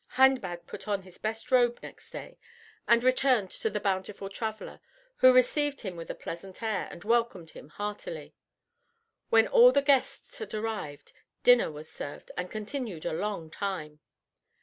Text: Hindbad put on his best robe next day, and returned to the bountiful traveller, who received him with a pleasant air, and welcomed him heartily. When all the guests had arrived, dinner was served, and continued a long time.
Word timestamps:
Hindbad 0.17 0.65
put 0.65 0.87
on 0.87 1.03
his 1.03 1.19
best 1.19 1.51
robe 1.51 1.77
next 1.83 2.09
day, 2.09 2.39
and 2.87 3.03
returned 3.03 3.51
to 3.51 3.69
the 3.69 3.79
bountiful 3.79 4.29
traveller, 4.29 4.79
who 5.17 5.31
received 5.31 5.81
him 5.81 5.95
with 5.95 6.09
a 6.09 6.15
pleasant 6.15 6.63
air, 6.63 6.87
and 6.89 7.03
welcomed 7.03 7.51
him 7.51 7.69
heartily. 7.69 8.33
When 9.29 9.47
all 9.47 9.71
the 9.71 9.83
guests 9.83 10.39
had 10.39 10.55
arrived, 10.55 11.13
dinner 11.43 11.71
was 11.71 11.87
served, 11.87 12.31
and 12.35 12.49
continued 12.49 13.05
a 13.05 13.13
long 13.13 13.51
time. 13.51 13.99